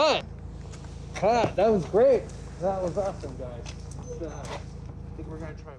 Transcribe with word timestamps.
Cut! 0.00 0.24
Cut! 1.14 1.56
That 1.56 1.70
was 1.70 1.84
great! 1.84 2.22
That 2.62 2.82
was 2.82 2.96
awesome, 2.96 3.36
guys. 3.36 4.22
Uh, 4.22 4.30
I 4.30 5.16
think 5.16 5.28
we're 5.28 5.36
gonna 5.36 5.52
try. 5.62 5.74